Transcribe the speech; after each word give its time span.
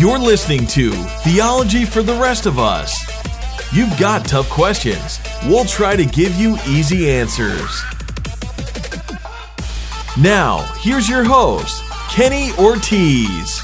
You're 0.00 0.18
listening 0.18 0.66
to 0.68 0.92
Theology 1.24 1.84
for 1.84 2.02
the 2.02 2.14
Rest 2.14 2.46
of 2.46 2.58
Us. 2.58 2.98
You've 3.70 3.94
got 3.98 4.24
tough 4.24 4.48
questions. 4.48 5.20
We'll 5.44 5.66
try 5.66 5.94
to 5.94 6.06
give 6.06 6.34
you 6.36 6.56
easy 6.66 7.10
answers. 7.10 7.82
Now, 10.18 10.62
here's 10.78 11.06
your 11.06 11.22
host, 11.22 11.82
Kenny 12.08 12.50
Ortiz. 12.52 13.60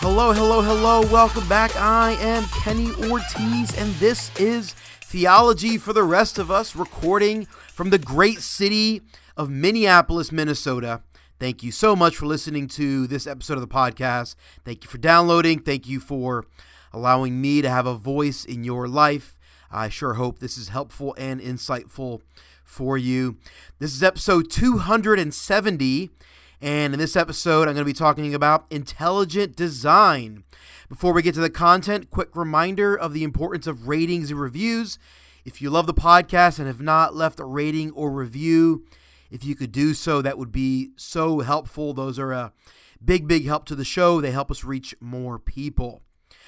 Hello, 0.00 0.32
hello, 0.32 0.62
hello. 0.62 1.02
Welcome 1.12 1.46
back. 1.46 1.76
I 1.76 2.12
am 2.12 2.44
Kenny 2.62 2.92
Ortiz, 3.10 3.76
and 3.76 3.92
this 3.96 4.34
is 4.40 4.72
Theology 5.02 5.76
for 5.76 5.92
the 5.92 6.02
Rest 6.02 6.38
of 6.38 6.50
Us, 6.50 6.74
recording 6.74 7.44
from 7.44 7.90
the 7.90 7.98
great 7.98 8.40
city 8.40 9.02
of 9.36 9.50
Minneapolis, 9.50 10.32
Minnesota. 10.32 11.02
Thank 11.44 11.62
you 11.62 11.72
so 11.72 11.94
much 11.94 12.16
for 12.16 12.24
listening 12.24 12.68
to 12.68 13.06
this 13.06 13.26
episode 13.26 13.58
of 13.58 13.60
the 13.60 13.66
podcast. 13.66 14.34
Thank 14.64 14.82
you 14.82 14.88
for 14.88 14.96
downloading. 14.96 15.58
Thank 15.58 15.86
you 15.86 16.00
for 16.00 16.46
allowing 16.90 17.38
me 17.38 17.60
to 17.60 17.68
have 17.68 17.84
a 17.84 17.92
voice 17.92 18.46
in 18.46 18.64
your 18.64 18.88
life. 18.88 19.38
I 19.70 19.90
sure 19.90 20.14
hope 20.14 20.38
this 20.38 20.56
is 20.56 20.70
helpful 20.70 21.14
and 21.18 21.42
insightful 21.42 22.22
for 22.64 22.96
you. 22.96 23.36
This 23.78 23.92
is 23.94 24.02
episode 24.02 24.50
270. 24.50 26.08
And 26.62 26.94
in 26.94 26.98
this 26.98 27.14
episode, 27.14 27.68
I'm 27.68 27.74
going 27.74 27.76
to 27.76 27.84
be 27.84 27.92
talking 27.92 28.34
about 28.34 28.64
intelligent 28.70 29.54
design. 29.54 30.44
Before 30.88 31.12
we 31.12 31.20
get 31.20 31.34
to 31.34 31.42
the 31.42 31.50
content, 31.50 32.08
quick 32.08 32.34
reminder 32.34 32.96
of 32.96 33.12
the 33.12 33.22
importance 33.22 33.66
of 33.66 33.86
ratings 33.86 34.30
and 34.30 34.40
reviews. 34.40 34.98
If 35.44 35.60
you 35.60 35.68
love 35.68 35.86
the 35.86 35.92
podcast 35.92 36.58
and 36.58 36.68
have 36.68 36.80
not 36.80 37.14
left 37.14 37.38
a 37.38 37.44
rating 37.44 37.90
or 37.90 38.10
review, 38.10 38.86
if 39.34 39.44
you 39.44 39.56
could 39.56 39.72
do 39.72 39.94
so, 39.94 40.22
that 40.22 40.38
would 40.38 40.52
be 40.52 40.92
so 40.94 41.40
helpful. 41.40 41.92
Those 41.92 42.20
are 42.20 42.30
a 42.30 42.52
big, 43.04 43.26
big 43.26 43.44
help 43.46 43.64
to 43.64 43.74
the 43.74 43.84
show. 43.84 44.20
They 44.20 44.30
help 44.30 44.48
us 44.48 44.62
reach 44.62 44.94
more 45.00 45.40
people. 45.40 46.02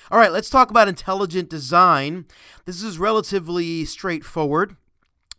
All 0.09 0.21
right, 0.21 0.31
let's 0.31 0.49
talk 0.49 0.71
about 0.71 0.87
intelligent 0.87 1.51
design. 1.51 2.27
This 2.65 2.85
is 2.85 2.97
relatively 3.01 3.85
straightforward. 3.85 4.77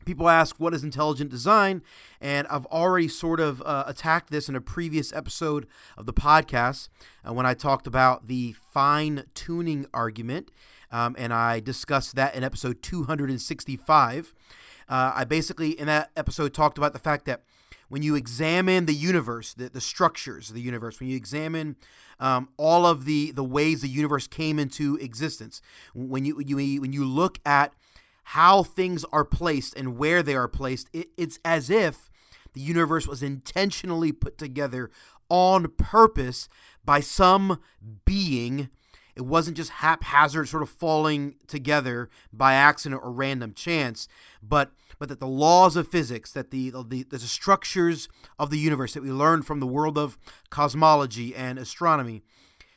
People 0.04 0.28
ask, 0.28 0.60
what 0.60 0.74
is 0.74 0.84
intelligent 0.84 1.32
design? 1.32 1.84
And 2.20 2.48
I've 2.48 2.66
already 2.66 3.08
sort 3.08 3.40
of 3.40 3.62
uh, 3.62 3.86
attacked 3.88 4.30
this 4.30 4.50
in 4.50 4.56
a 4.58 4.62
previous 4.62 5.14
episode 5.14 5.68
of 5.98 6.06
the 6.06 6.14
podcast 6.14 6.90
uh, 7.26 7.34
when 7.34 7.46
I 7.46 7.54
talked 7.54 7.88
about 7.88 8.28
the 8.28 8.56
fine 8.74 9.24
tuning 9.34 9.86
argument. 9.94 10.52
Um, 10.92 11.16
and 11.18 11.34
I 11.34 11.60
discussed 11.60 12.16
that 12.16 12.36
in 12.36 12.44
episode 12.44 12.82
265. 12.82 14.34
Uh, 14.90 15.12
I 15.16 15.24
basically, 15.26 15.72
in 15.72 15.88
that 15.88 16.12
episode, 16.16 16.54
talked 16.54 16.78
about 16.78 16.94
the 16.94 17.00
fact 17.00 17.26
that 17.26 17.44
when 17.90 18.02
you 18.02 18.16
examine 18.16 18.86
the 18.86 18.94
universe, 18.94 19.54
the, 19.54 19.70
the 19.70 19.82
structures 19.82 20.50
of 20.50 20.56
the 20.56 20.62
universe, 20.62 21.00
when 21.00 21.10
you 21.10 21.16
examine 21.16 21.76
um, 22.20 22.50
all 22.58 22.86
of 22.86 23.06
the, 23.06 23.32
the 23.32 23.44
ways 23.44 23.82
the 23.82 23.88
universe 23.88 24.28
came 24.28 24.60
into 24.60 24.96
existence, 24.98 25.62
when 25.94 26.26
you, 26.26 26.42
you 26.46 26.82
when 26.82 26.94
you 26.94 27.06
look 27.06 27.40
at 27.46 27.74
how 28.32 28.64
things 28.64 29.06
are 29.12 29.24
placed 29.24 29.76
and 29.78 29.98
where 29.98 30.22
they 30.22 30.36
are 30.36 30.50
placed, 30.50 30.90
it, 30.94 31.10
it's 31.18 31.40
as 31.46 31.70
if 31.70 32.10
the 32.54 32.60
universe 32.60 33.08
was 33.08 33.24
intentionally 33.24 34.12
put 34.12 34.38
together 34.38 34.90
on 35.30 35.68
purpose 35.78 36.50
by 36.84 37.00
some 37.00 37.60
being 38.06 38.70
it 39.18 39.26
wasn't 39.26 39.58
just 39.58 39.72
haphazard, 39.72 40.48
sort 40.48 40.62
of 40.62 40.70
falling 40.70 41.36
together 41.48 42.08
by 42.32 42.54
accident 42.54 43.02
or 43.04 43.12
random 43.12 43.52
chance, 43.54 44.08
but 44.44 44.72
but 45.00 45.10
that 45.10 45.20
the 45.20 45.28
laws 45.28 45.76
of 45.76 45.88
physics, 45.88 46.32
that 46.32 46.52
the, 46.52 46.70
the 46.70 47.04
the 47.04 47.18
structures 47.20 48.08
of 48.38 48.52
the 48.52 48.60
universe 48.60 48.94
that 48.94 49.02
we 49.02 49.12
learn 49.12 49.42
from 49.42 49.60
the 49.60 49.66
world 49.66 49.98
of 49.98 50.20
cosmology 50.52 51.36
and 51.36 51.58
astronomy, 51.58 52.22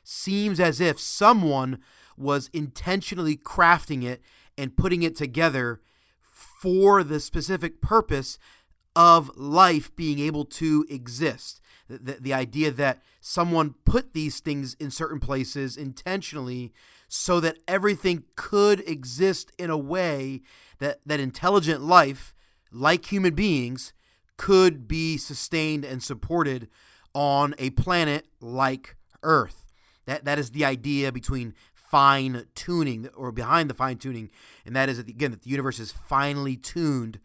seems 0.02 0.58
as 0.58 0.80
if 0.80 0.98
someone 0.98 1.78
was 2.16 2.48
intentionally 2.54 3.36
crafting 3.36 4.02
it 4.02 4.22
and 4.56 4.78
putting 4.78 5.02
it 5.02 5.14
together 5.14 5.80
for 6.22 7.04
the 7.04 7.20
specific 7.20 7.82
purpose 7.82 8.38
of 8.96 9.30
life 9.36 9.94
being 9.94 10.18
able 10.18 10.44
to 10.44 10.84
exist. 10.88 11.60
The, 11.88 11.98
the, 11.98 12.12
the, 12.20 12.34
idea 12.34 12.70
that 12.70 13.02
someone 13.20 13.74
put 13.84 14.12
these 14.12 14.40
things 14.40 14.74
in 14.74 14.90
certain 14.90 15.18
places 15.18 15.76
intentionally 15.76 16.72
so 17.08 17.40
that 17.40 17.56
everything 17.66 18.24
could 18.36 18.80
exist 18.88 19.50
in 19.58 19.70
a 19.70 19.76
way 19.76 20.42
that, 20.78 21.00
that 21.04 21.18
intelligent 21.18 21.82
life, 21.82 22.34
like 22.70 23.10
human 23.10 23.34
beings, 23.34 23.92
could 24.36 24.86
be 24.86 25.16
sustained 25.16 25.84
and 25.84 26.02
supported 26.02 26.68
on 27.14 27.54
a 27.58 27.70
planet 27.70 28.26
like 28.40 28.96
Earth. 29.22 29.66
That, 30.06 30.24
that 30.24 30.38
is 30.38 30.52
the 30.52 30.64
idea 30.64 31.12
between 31.12 31.54
fine 31.74 32.46
tuning 32.54 33.08
or 33.16 33.32
behind 33.32 33.68
the 33.68 33.74
fine 33.74 33.98
tuning, 33.98 34.30
and 34.64 34.76
that 34.76 34.88
is 34.88 34.98
again, 34.98 35.32
that 35.32 35.42
the 35.42 35.50
universe 35.50 35.80
is 35.80 35.90
finely 35.90 36.56
tuned 36.56 37.18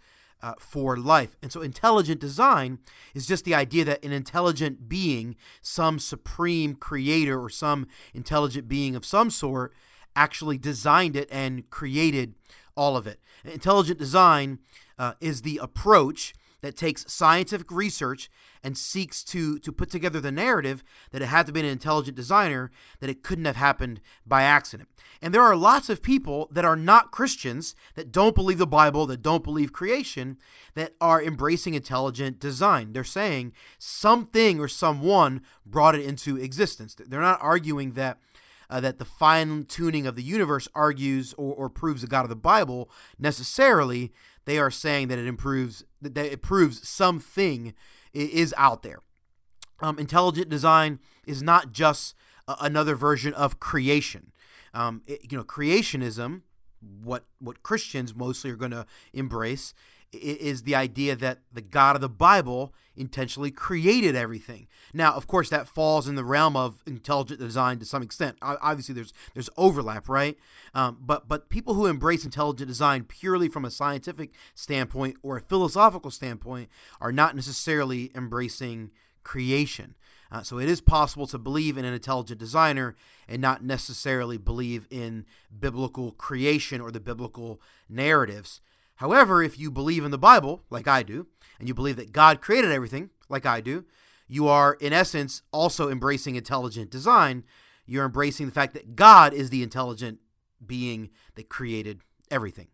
uh, 0.45 0.53
for 0.59 0.95
life. 0.95 1.35
And 1.41 1.51
so, 1.51 1.63
intelligent 1.63 2.21
design 2.21 2.77
is 3.15 3.25
just 3.25 3.45
the 3.45 3.55
idea 3.55 3.83
that 3.85 4.05
an 4.05 4.11
intelligent 4.11 4.87
being, 4.87 5.35
some 5.59 5.97
supreme 5.97 6.75
creator 6.75 7.41
or 7.41 7.49
some 7.49 7.87
intelligent 8.13 8.67
being 8.67 8.95
of 8.95 9.05
some 9.05 9.31
sort, 9.31 9.73
actually 10.15 10.59
designed 10.59 11.15
it 11.15 11.27
and 11.31 11.67
created 11.71 12.35
all 12.77 12.95
of 12.95 13.07
it. 13.07 13.19
Intelligent 13.43 13.97
design 13.97 14.59
uh, 14.99 15.13
is 15.19 15.41
the 15.41 15.57
approach 15.57 16.35
that 16.65 16.75
takes 16.75 17.05
scientific 17.13 17.69
research 17.69 18.27
and 18.63 18.75
seeks 18.75 19.23
to 19.23 19.59
to 19.59 19.71
put 19.71 19.91
together 19.91 20.19
the 20.19 20.31
narrative 20.31 20.83
that 21.11 21.21
it 21.21 21.27
had 21.27 21.45
to 21.45 21.51
be 21.51 21.59
an 21.59 21.65
intelligent 21.67 22.17
designer 22.17 22.71
that 22.99 23.09
it 23.09 23.21
couldn't 23.21 23.45
have 23.45 23.55
happened 23.55 24.01
by 24.25 24.41
accident. 24.41 24.89
And 25.21 25.31
there 25.31 25.43
are 25.43 25.55
lots 25.55 25.89
of 25.89 26.01
people 26.01 26.49
that 26.51 26.65
are 26.65 26.75
not 26.75 27.11
Christians 27.11 27.75
that 27.93 28.11
don't 28.11 28.33
believe 28.33 28.57
the 28.57 28.65
Bible, 28.65 29.05
that 29.05 29.21
don't 29.21 29.43
believe 29.43 29.73
creation, 29.73 30.37
that 30.73 30.95
are 30.99 31.21
embracing 31.21 31.75
intelligent 31.75 32.39
design. 32.39 32.93
They're 32.93 33.03
saying 33.03 33.53
something 33.77 34.59
or 34.59 34.67
someone 34.67 35.43
brought 35.67 35.93
it 35.93 36.03
into 36.03 36.35
existence. 36.35 36.95
They're 36.95 37.21
not 37.21 37.43
arguing 37.43 37.91
that 37.91 38.17
uh, 38.71 38.79
that 38.79 38.97
the 38.97 39.05
fine 39.05 39.65
tuning 39.65 40.07
of 40.07 40.15
the 40.15 40.23
universe 40.23 40.67
argues 40.73 41.33
or, 41.33 41.53
or 41.53 41.69
proves 41.69 42.01
the 42.01 42.07
God 42.07 42.23
of 42.23 42.29
the 42.29 42.35
Bible 42.35 42.89
necessarily. 43.19 44.11
They 44.45 44.57
are 44.59 44.71
saying 44.71 45.07
that 45.09 45.19
it 45.19 45.27
improves 45.27 45.83
that 46.01 46.17
it 46.17 46.41
proves 46.41 46.87
something 46.87 47.73
is 48.13 48.53
out 48.57 48.83
there. 48.83 48.99
Um, 49.81 49.99
intelligent 49.99 50.49
design 50.49 50.99
is 51.25 51.43
not 51.43 51.71
just 51.71 52.15
a, 52.47 52.55
another 52.61 52.95
version 52.95 53.33
of 53.33 53.59
creation. 53.59 54.31
Um, 54.73 55.01
it, 55.07 55.31
you 55.31 55.37
know, 55.37 55.43
creationism, 55.43 56.41
what 56.79 57.25
what 57.39 57.63
Christians 57.63 58.15
mostly 58.15 58.51
are 58.51 58.55
going 58.55 58.71
to 58.71 58.85
embrace, 59.13 59.73
is 60.11 60.63
the 60.63 60.75
idea 60.75 61.15
that 61.15 61.39
the 61.51 61.61
God 61.61 61.95
of 61.95 62.01
the 62.01 62.09
Bible 62.09 62.73
intentionally 62.95 63.51
created 63.51 64.15
everything. 64.15 64.67
Now, 64.93 65.13
of 65.13 65.27
course, 65.27 65.49
that 65.49 65.67
falls 65.67 66.07
in 66.07 66.15
the 66.15 66.23
realm 66.23 66.55
of 66.55 66.81
intelligent 66.85 67.39
design 67.39 67.79
to 67.79 67.85
some 67.85 68.01
extent. 68.01 68.37
Obviously, 68.41 68.95
there's 68.95 69.13
there's 69.33 69.49
overlap, 69.57 70.07
right? 70.07 70.37
Um, 70.73 70.97
but 71.01 71.27
but 71.27 71.49
people 71.49 71.73
who 71.73 71.85
embrace 71.85 72.25
intelligent 72.25 72.67
design 72.67 73.03
purely 73.03 73.49
from 73.49 73.65
a 73.65 73.71
scientific 73.71 74.33
standpoint 74.53 75.17
or 75.21 75.37
a 75.37 75.41
philosophical 75.41 76.11
standpoint 76.11 76.69
are 77.01 77.11
not 77.11 77.35
necessarily 77.35 78.11
embracing 78.15 78.91
creation. 79.23 79.95
Uh, 80.31 80.41
so 80.41 80.59
it 80.59 80.67
is 80.67 80.81
possible 80.81 81.27
to 81.27 81.37
believe 81.37 81.77
in 81.77 81.85
an 81.85 81.93
intelligent 81.93 82.39
designer 82.39 82.95
and 83.27 83.41
not 83.41 83.63
necessarily 83.63 84.37
believe 84.37 84.87
in 84.89 85.25
biblical 85.57 86.11
creation 86.11 86.81
or 86.81 86.91
the 86.91 86.99
biblical 86.99 87.61
narratives. 87.87 88.59
However, 88.95 89.43
if 89.43 89.59
you 89.59 89.69
believe 89.69 90.05
in 90.05 90.11
the 90.11 90.17
Bible, 90.17 90.63
like 90.69 90.87
I 90.87 91.03
do, 91.03 91.27
and 91.59 91.67
you 91.67 91.73
believe 91.73 91.97
that 91.97 92.11
God 92.11 92.41
created 92.41 92.71
everything, 92.71 93.09
like 93.29 93.45
I 93.45 93.61
do, 93.61 93.85
you 94.27 94.47
are, 94.47 94.73
in 94.79 94.93
essence, 94.93 95.41
also 95.51 95.89
embracing 95.89 96.35
intelligent 96.35 96.89
design. 96.89 97.43
You're 97.85 98.05
embracing 98.05 98.47
the 98.47 98.51
fact 98.51 98.73
that 98.73 98.95
God 98.95 99.33
is 99.33 99.49
the 99.49 99.63
intelligent 99.63 100.19
being 100.65 101.09
that 101.35 101.49
created 101.49 102.01
everything. 102.31 102.67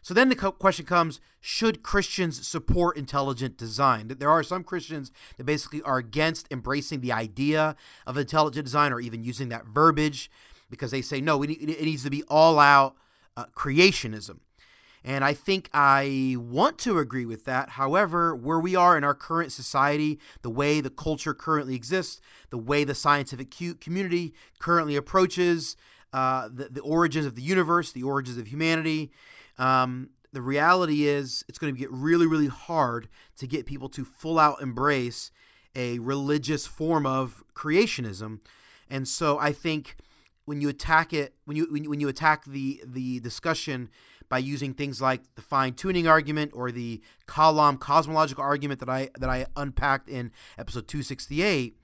So 0.00 0.14
then 0.14 0.28
the 0.28 0.34
question 0.34 0.84
comes 0.84 1.20
should 1.40 1.82
Christians 1.82 2.46
support 2.46 2.96
intelligent 2.96 3.56
design? 3.56 4.08
There 4.08 4.30
are 4.30 4.42
some 4.42 4.64
Christians 4.64 5.12
that 5.36 5.44
basically 5.44 5.82
are 5.82 5.98
against 5.98 6.50
embracing 6.50 7.00
the 7.00 7.12
idea 7.12 7.76
of 8.06 8.16
intelligent 8.16 8.64
design 8.64 8.92
or 8.92 9.00
even 9.00 9.22
using 9.22 9.48
that 9.50 9.66
verbiage 9.66 10.30
because 10.70 10.90
they 10.90 11.02
say, 11.02 11.20
no, 11.20 11.42
it 11.42 11.50
needs 11.60 12.02
to 12.04 12.10
be 12.10 12.22
all 12.24 12.58
out 12.58 12.96
uh, 13.36 13.46
creationism. 13.54 14.38
And 15.04 15.24
I 15.24 15.34
think 15.34 15.68
I 15.72 16.36
want 16.38 16.78
to 16.78 16.98
agree 16.98 17.26
with 17.26 17.44
that. 17.44 17.70
However, 17.70 18.36
where 18.36 18.60
we 18.60 18.76
are 18.76 18.96
in 18.96 19.02
our 19.02 19.14
current 19.14 19.50
society, 19.50 20.20
the 20.42 20.50
way 20.50 20.80
the 20.80 20.90
culture 20.90 21.34
currently 21.34 21.74
exists, 21.74 22.20
the 22.50 22.58
way 22.58 22.84
the 22.84 22.94
scientific 22.94 23.52
community 23.80 24.32
currently 24.60 24.94
approaches 24.96 25.76
uh, 26.12 26.48
the, 26.52 26.68
the 26.68 26.80
origins 26.82 27.26
of 27.26 27.34
the 27.34 27.42
universe, 27.42 27.90
the 27.90 28.02
origins 28.02 28.38
of 28.38 28.48
humanity, 28.48 29.10
um, 29.58 30.10
the 30.32 30.42
reality 30.42 31.06
is 31.06 31.44
it's 31.48 31.58
going 31.58 31.74
to 31.74 31.78
get 31.78 31.90
really, 31.90 32.26
really 32.26 32.48
hard 32.48 33.08
to 33.36 33.46
get 33.46 33.66
people 33.66 33.88
to 33.90 34.04
full 34.04 34.38
out 34.38 34.62
embrace 34.62 35.30
a 35.74 35.98
religious 35.98 36.66
form 36.66 37.06
of 37.06 37.42
creationism. 37.54 38.40
And 38.88 39.06
so 39.06 39.38
I 39.38 39.52
think 39.52 39.96
when 40.44 40.60
you 40.60 40.68
attack 40.68 41.12
it, 41.12 41.34
when 41.44 41.56
you 41.56 41.66
when, 41.70 41.88
when 41.88 42.00
you 42.00 42.08
attack 42.08 42.44
the 42.44 42.82
the 42.84 43.20
discussion 43.20 43.90
by 44.32 44.38
using 44.38 44.72
things 44.72 44.98
like 44.98 45.20
the 45.34 45.42
fine 45.42 45.74
tuning 45.74 46.08
argument 46.08 46.52
or 46.54 46.72
the 46.72 47.02
Kalam 47.28 47.78
cosmological 47.78 48.42
argument 48.42 48.80
that 48.80 48.88
I 48.88 49.10
that 49.18 49.28
I 49.28 49.44
unpacked 49.56 50.08
in 50.08 50.32
episode 50.56 50.88
268, 50.88 51.76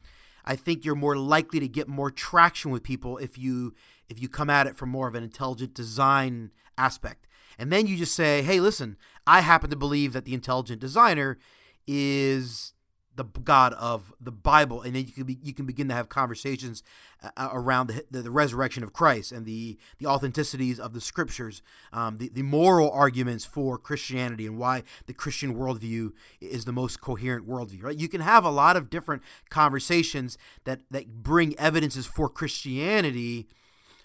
I 0.47 0.57
think 0.57 0.83
you're 0.83 0.95
more 0.95 1.15
likely 1.15 1.61
to 1.61 1.69
get 1.69 1.89
more 1.89 2.11
traction 2.11 2.71
with 2.71 2.83
people 2.83 3.19
if 3.19 3.37
you 3.37 3.75
if 4.09 4.19
you 4.23 4.31
come 4.31 4.49
at 4.49 4.67
it 4.67 4.77
from 4.77 4.89
more 4.89 5.07
of 5.07 5.15
an 5.15 5.23
intelligent 5.23 5.75
design 5.75 6.51
aspect. 6.79 7.27
And 7.59 7.71
then 7.71 7.87
you 7.87 7.99
just 7.99 8.15
say, 8.15 8.41
"Hey, 8.41 8.61
listen, 8.61 8.97
I 9.27 9.43
happen 9.43 9.69
to 9.69 9.77
believe 9.77 10.15
that 10.15 10.25
the 10.25 10.33
intelligent 10.33 10.81
designer 10.81 11.39
is 11.87 12.73
the 13.19 13.25
God 13.25 13.73
of 13.75 14.15
the 14.21 14.31
Bible, 14.31 14.81
and 14.81 14.95
then 14.95 15.05
you 15.05 15.13
can 15.13 15.25
be, 15.25 15.39
you 15.43 15.53
can 15.53 15.67
begin 15.67 15.89
to 15.89 15.95
have 15.95 16.09
conversations 16.09 16.85
uh, 17.21 17.31
uh, 17.37 17.49
around 17.53 17.89
the, 17.89 18.05
the, 18.09 18.23
the, 18.23 18.31
resurrection 18.31 18.85
of 18.85 18.93
Christ 18.93 19.33
and 19.33 19.45
the 19.45 19.77
the 19.99 20.07
authenticities 20.07 20.79
of 20.79 20.93
the 20.93 21.01
Scriptures, 21.01 21.61
um, 21.93 22.19
the 22.19 22.29
the 22.29 22.43
moral 22.43 22.93
arguments 22.93 23.45
for 23.45 23.77
Christianity 23.77 24.47
and 24.47 24.57
why 24.57 24.85
the 25.07 25.13
Christian 25.13 25.57
worldview 25.57 26.13
is 26.41 26.65
the 26.65 26.73
most 26.73 27.01
coherent 27.01 27.49
worldview. 27.49 27.83
Right? 27.83 27.99
You 27.99 28.09
can 28.09 28.21
have 28.21 28.45
a 28.45 28.51
lot 28.51 28.77
of 28.77 28.89
different 28.89 29.23
conversations 29.51 30.39
that 30.63 30.83
that 30.93 31.21
bring 31.21 31.59
evidences 31.59 32.07
for 32.07 32.29
Christianity, 32.29 33.49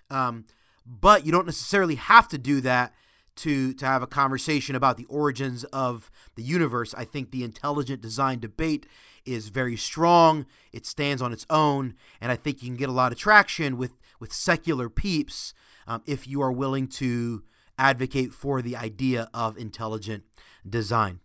um, 0.09 0.45
but 0.88 1.24
you 1.24 1.31
don't 1.31 1.45
necessarily 1.45 1.95
have 1.95 2.27
to 2.30 2.39
do 2.39 2.62
that 2.62 2.94
to 3.38 3.74
to 3.74 3.85
have 3.85 4.01
a 4.01 4.07
conversation 4.07 4.75
about 4.75 4.97
the 4.97 5.06
origins 5.06 5.63
of 5.65 6.12
the 6.35 6.44
universe. 6.44 6.94
I 6.97 7.06
think 7.06 7.31
the 7.31 7.44
intelligent 7.44 8.01
design 8.01 8.39
debate 8.39 8.85
is 9.25 9.50
very 9.50 9.77
strong. 9.77 10.45
It 10.71 10.85
stands 10.85 11.21
on 11.21 11.33
its 11.33 11.45
own, 11.50 11.95
and 12.21 12.31
I 12.31 12.35
think 12.35 12.62
you 12.62 12.69
can 12.69 12.77
get 12.77 12.89
a 12.89 12.94
lot 12.94 13.12
of 13.12 13.18
traction 13.18 13.77
with 13.77 13.94
with 14.19 14.33
secular 14.33 14.89
peeps 14.89 15.53
um, 15.88 16.01
if 16.06 16.27
you 16.27 16.41
are 16.41 16.51
willing 16.51 16.88
to 16.88 17.44
advocate 17.77 18.33
for 18.33 18.62
the 18.62 18.75
idea 18.75 19.30
of 19.33 19.57
intelligent 19.57 20.24
design. 20.68 21.19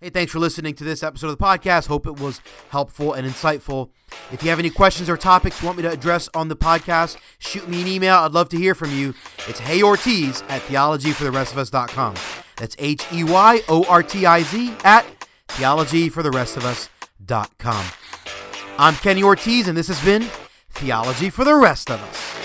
Hey, 0.00 0.10
thanks 0.10 0.30
for 0.30 0.38
listening 0.38 0.74
to 0.74 0.84
this 0.84 1.02
episode 1.02 1.30
of 1.30 1.38
the 1.38 1.44
podcast. 1.44 1.88
Hope 1.88 2.06
it 2.06 2.20
was 2.20 2.40
helpful 2.68 3.14
and 3.14 3.26
insightful. 3.26 3.90
If 4.30 4.44
you 4.44 4.50
have 4.50 4.60
any 4.60 4.70
questions 4.70 5.10
or 5.10 5.16
topics 5.16 5.60
you 5.60 5.66
want 5.66 5.76
me 5.76 5.82
to 5.82 5.90
address 5.90 6.28
on 6.34 6.46
the 6.46 6.54
podcast, 6.54 7.16
shoot 7.40 7.68
me 7.68 7.82
an 7.82 7.88
email. 7.88 8.14
I'd 8.18 8.30
love 8.30 8.48
to 8.50 8.56
hear 8.56 8.76
from 8.76 8.96
you. 8.96 9.12
It's 9.48 9.58
Hey 9.58 9.82
Ortiz 9.82 10.44
at 10.48 10.62
theologyfortherestofus.com. 10.62 12.14
That's 12.56 12.76
H 12.78 13.06
E 13.12 13.24
Y 13.24 13.60
O 13.68 13.82
R 13.88 14.04
T 14.04 14.24
I 14.24 14.44
Z 14.44 14.72
at 14.84 15.04
theologyfortherestofus.com. 15.48 17.84
I'm 18.78 18.94
Kenny 18.94 19.24
Ortiz, 19.24 19.66
and 19.66 19.76
this 19.76 19.88
has 19.88 20.00
been 20.04 20.28
Theology 20.70 21.28
for 21.28 21.42
the 21.42 21.56
Rest 21.56 21.90
of 21.90 22.00
Us. 22.00 22.38